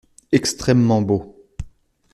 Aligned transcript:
Extrêmement 0.31 1.03
beau. 1.03 1.37